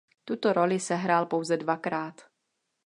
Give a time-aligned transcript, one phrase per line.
[0.25, 2.21] Tuto roli sehrál pouze dvakrát.